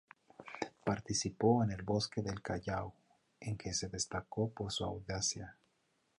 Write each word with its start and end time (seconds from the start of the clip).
Participó 0.83 1.63
en 1.63 1.69
el 1.73 1.83
bloqueo 1.83 2.23
del 2.23 2.41
Callao, 2.41 2.95
en 3.39 3.55
que 3.55 3.71
se 3.71 3.87
destacó 3.87 4.49
por 4.51 4.71
su 4.71 4.83
audacia. 4.83 5.55